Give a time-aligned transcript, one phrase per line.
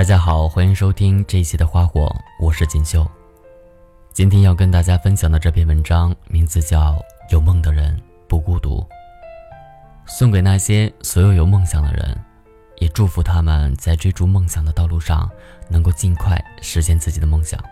[0.00, 2.10] 大家好，欢迎收听这一期的花火，
[2.40, 3.06] 我是锦绣。
[4.14, 6.92] 今天要跟大家分享的这篇文章，名字叫
[7.28, 8.80] 《有梦的人不孤独》，
[10.06, 12.18] 送给那些所有有梦想的人，
[12.78, 15.30] 也祝福他们在追逐梦想的道路上，
[15.68, 17.62] 能够尽快实现自己的梦想。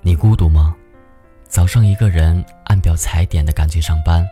[0.00, 0.74] 你孤独吗？
[1.46, 4.28] 早上一个人按表踩点的赶去上班，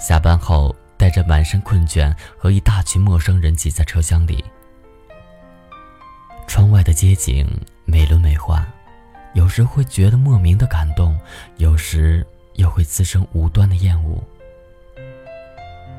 [0.00, 0.74] 下班后。
[0.98, 4.44] 带着满身困倦和一大群陌生人挤在车厢里，
[6.48, 7.48] 窗外的街景
[7.84, 8.60] 美轮美奂，
[9.32, 11.18] 有时会觉得莫名的感动，
[11.56, 14.20] 有时又会滋生无端的厌恶。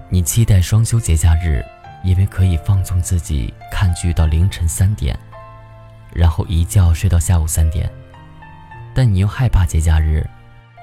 [0.09, 1.63] 你期待双休节假日，
[2.03, 5.17] 因为可以放纵自己看剧到凌晨三点，
[6.11, 7.89] 然后一觉睡到下午三点，
[8.93, 10.27] 但你又害怕节假日，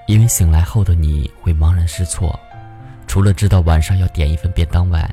[0.06, 2.38] 因为醒来后的你会茫然失措。
[3.16, 5.10] 除了知道晚上要点一份便当外，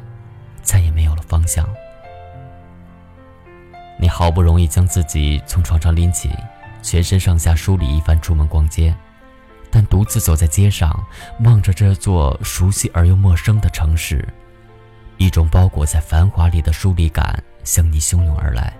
[0.61, 1.65] 再也没有了方向。
[3.97, 6.29] 你好不容易将自己从床上拎起，
[6.81, 8.93] 全身上下梳理一番，出门逛街。
[9.71, 11.01] 但独自走在街上，
[11.45, 14.27] 望着这座熟悉而又陌生的城市，
[15.15, 18.73] 一种包裹在繁华里的疏离感向你汹涌而来。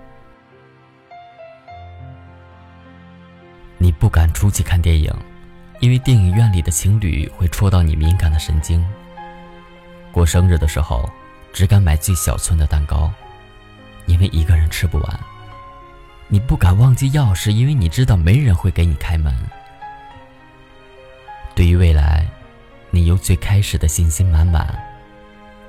[3.78, 5.10] 你不敢出去看电影，
[5.80, 8.86] 因为电影院里的情侣会戳到你敏感的神经。
[10.14, 11.10] 过生日的时候，
[11.52, 13.12] 只敢买最小寸的蛋糕，
[14.06, 15.20] 因为一个人吃不完。
[16.28, 19.36] 你不敢忘记钥匙，因为你知道没人会给你开门。
[21.56, 22.28] 对于未来，
[22.92, 24.78] 你由最开始的信心满满，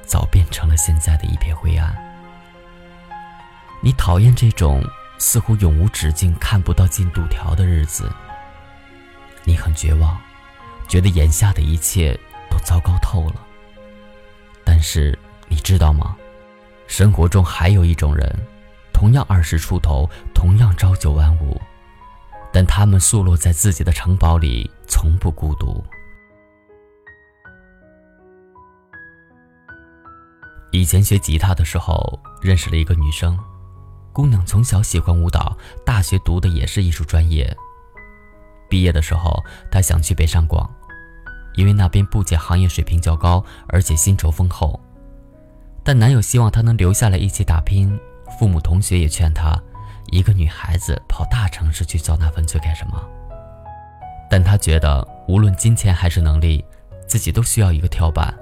[0.04, 1.94] 早变成了现在的一片灰暗。
[3.82, 4.82] 你讨厌这种
[5.18, 8.12] 似乎永无止境、看不到进度条的日子。
[9.42, 10.18] 你很绝望，
[10.86, 12.18] 觉得眼下的一切
[12.50, 13.43] 都糟糕透了。
[14.76, 16.16] 但是你知道吗？
[16.88, 18.28] 生活中还有一种人，
[18.92, 21.60] 同样二十出头，同样朝九晚五，
[22.52, 25.80] 但他们宿落在自己的城堡里，从不孤独。
[30.72, 33.38] 以前学吉他的时候，认识了一个女生，
[34.12, 35.56] 姑娘从小喜欢舞蹈，
[35.86, 37.56] 大学读的也是艺术专业。
[38.68, 39.40] 毕业的时候，
[39.70, 40.68] 她想去北上广。
[41.64, 44.78] 因为那边不仅行业水平较高，而且薪酬丰厚，
[45.82, 47.98] 但男友希望她能留下来一起打拼。
[48.38, 49.58] 父母、同学也劝她，
[50.10, 53.02] 一个女孩子跑大城市去遭那份罪干什么？
[54.28, 56.62] 但她觉得无论金钱还是能力，
[57.08, 58.34] 自己都需要一个跳板，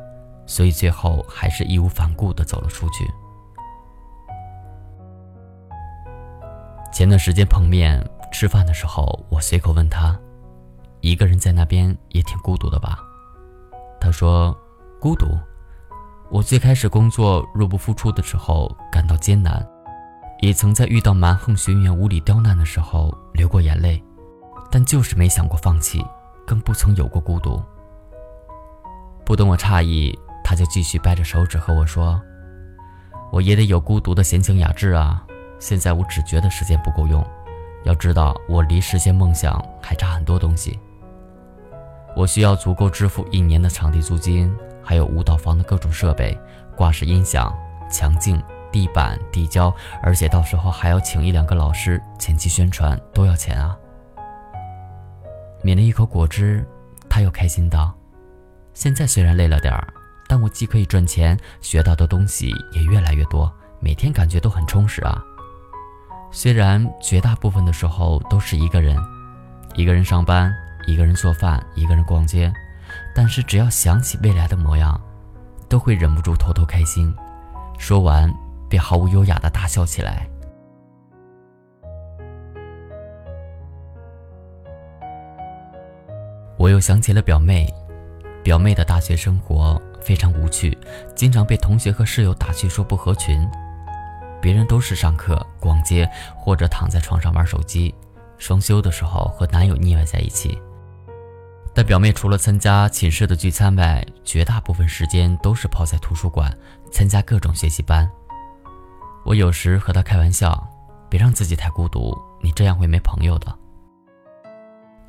[0.44, 3.08] 所以最后还是义无反顾地走了出去。
[6.92, 10.18] 前段时间碰面吃饭的时候，我随口问她。
[11.02, 12.98] 一个人在那边也挺孤独的吧？
[14.02, 14.52] 他说
[14.98, 15.38] ：“孤独。
[16.28, 19.64] 我最开始工作入不敷出的时候感到艰难，
[20.40, 24.02] 也曾在遇到蛮横学员无理刁难的时候流过眼泪，
[24.72, 26.04] 但就是没想过放弃，
[26.44, 27.62] 更不曾有过孤独。”
[29.24, 32.20] 不等我诧异，他就继续掰着手指和我说
[33.30, 35.24] ：“我也得有孤独的闲情雅致啊！
[35.60, 37.24] 现在我只觉得时间不够用，
[37.84, 40.76] 要知道我离实现梦想还差很多东西。”
[42.14, 46.38] 我需要足够支付一年的场地租金，还有舞蹈房的各种设备、
[46.76, 47.52] 挂式音响、
[47.90, 53.76] 墙镜、地板、地胶，而且到时候还要请一两个老师前期宣传，都要钱啊。
[55.62, 56.66] 抿了一口果汁，
[57.08, 57.94] 他又开心道
[58.74, 59.86] ：“现在虽然累了点儿，
[60.28, 63.50] 但我既可以赚钱，学到的东西也越来越多，
[63.80, 65.22] 每天感觉都很充实啊。
[66.30, 68.96] 虽然绝大部分的时候都是一个人，
[69.74, 70.54] 一个人上班。”
[70.86, 72.52] 一个人做饭，一个人逛街，
[73.14, 75.00] 但是只要想起未来的模样，
[75.68, 77.14] 都会忍不住偷偷开心。
[77.78, 78.32] 说完，
[78.68, 80.28] 便毫无优雅的大笑起来。
[86.58, 87.72] 我又想起了表妹，
[88.44, 90.76] 表妹的大学生活非常无趣，
[91.16, 93.48] 经常被同学和室友打趣说不合群。
[94.40, 97.94] 别人都是上课、逛街或者躺在床上玩手机，
[98.38, 100.60] 双休的时候和男友腻歪在一起。
[101.74, 106.54] 但表妹除了参加寝室的聚餐外，绝大部分时间都是泡在图书馆，
[106.90, 108.08] 参加各种学习班。
[109.24, 110.68] 我有时和她开玩笑
[111.08, 113.56] ：“别让自己太孤独，你这样会没朋友的。”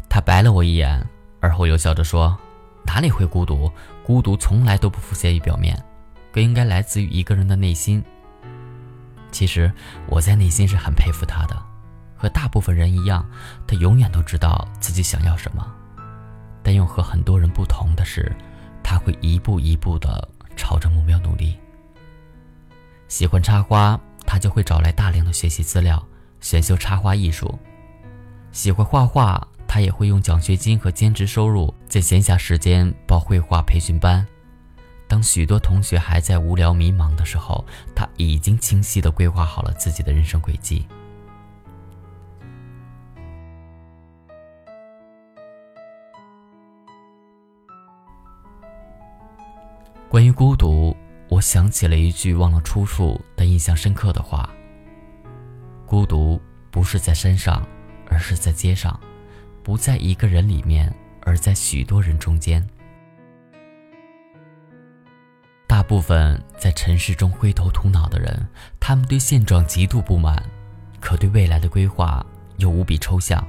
[0.10, 1.06] 她白了我一眼，
[1.42, 2.38] 而后又笑着说
[2.88, 3.69] ：“哪里会孤独？
[4.06, 5.77] 孤独从来都不浮现于表面，
[6.31, 8.01] 更应该来自于一个人的内心。”
[9.33, 9.69] 其实
[10.07, 11.62] 我在内心是很佩服她的，
[12.15, 13.30] 和大部分人一样，
[13.68, 15.68] 她永远都知道自己想要什么。
[16.73, 18.35] 但又和很多人不同的是，
[18.81, 21.55] 他会一步一步的朝着目标努力。
[23.07, 26.03] 喜欢插花，他就会找来大量的学习资料，
[26.41, 27.47] 选修插花艺术；
[28.51, 34.25] 喜欢画画，他也会用奖学金和兼职收入，在闲暇时间报绘画培训班。
[35.07, 40.87] 当许多同学还在无聊迷茫的时候，他已经清晰地规划好了自己的人生轨迹。
[50.13, 50.95] 关于孤独，
[51.27, 54.48] 我想起了一句忘了出处但印象深刻的话
[55.88, 56.39] ：“孤独
[56.69, 57.68] 不是在山上，
[58.12, 58.94] 而是在街上；
[59.63, 62.63] 不在一个人里面，而在许多人中间。”
[65.65, 68.48] 大部分在尘世中灰头土脑的人，
[68.80, 70.44] 他们对现状极度不满，
[71.00, 72.24] 可对未来的规划
[72.57, 73.44] 又无比抽象，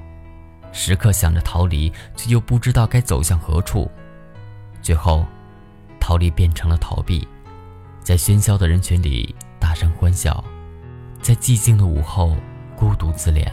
[0.73, 3.87] 时刻想着逃离，却又不知道该走向何处，
[4.81, 5.27] 最后。
[6.05, 7.27] 逃离变成了逃避，
[8.03, 10.45] 在喧嚣的人群里大声欢笑，
[11.23, 12.37] 在寂静的午后
[12.77, 13.51] 孤独自怜。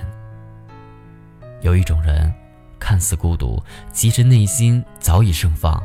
[1.61, 2.29] 有一种人，
[2.77, 3.63] 看似孤独，
[3.93, 5.81] 其实内心早已盛放。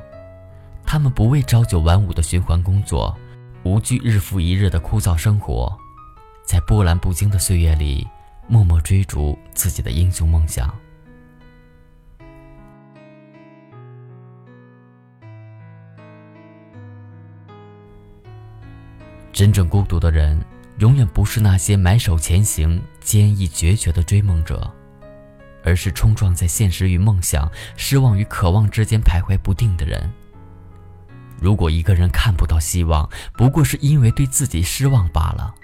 [0.85, 3.17] 他们不为朝九晚五的循环工作，
[3.63, 5.73] 无惧日复一日的枯燥生活，
[6.45, 8.05] 在波澜不惊的岁月里，
[8.49, 10.75] 默默追逐自己的英雄梦想。
[19.37, 20.43] 真正孤独的人，
[20.79, 24.73] 永远不是那些埋首前行、坚毅决绝的追梦者，
[25.63, 27.47] 而是冲撞在现实与梦想、
[27.77, 30.11] 失望与渴望之间徘徊不定的人。
[31.39, 35.55] 如果一个人看不到希望，不过是因为对自己失望罢了；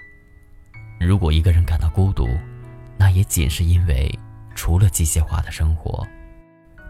[0.99, 2.29] 如果一个人感到孤独，
[2.95, 4.07] 那也仅是因为
[4.53, 6.05] 除了机械化的生活，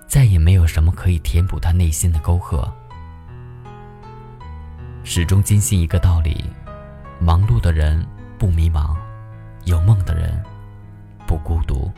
[0.05, 2.69] 再也没有什么可以填补他内心的沟壑。
[5.05, 6.43] 始终坚信一个道理。
[7.25, 8.05] 忙碌的人
[8.37, 8.97] 不迷茫，
[9.63, 10.29] 有梦的人
[11.25, 11.89] 不孤独。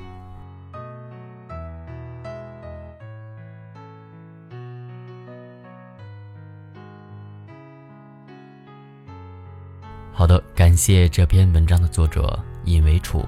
[10.13, 13.27] 好的，感谢这篇文章的作者尹维楚，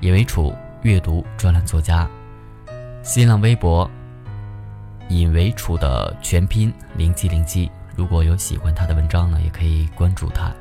[0.00, 2.06] 尹维楚阅读专栏作家，
[3.02, 3.90] 新浪微博
[5.08, 7.70] 尹维楚的全拼零七零七。
[7.96, 10.52] 如果有喜欢他的文章呢，也可以关注他。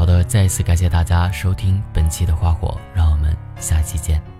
[0.00, 4.39] 好的，再一次感谢大家收听本期的花火，让我们下期见。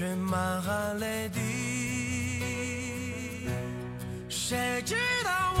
[0.00, 1.40] 却满含泪滴，
[4.30, 5.60] 谁知道我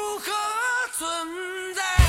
[0.00, 0.32] 如何
[0.96, 1.99] 存在？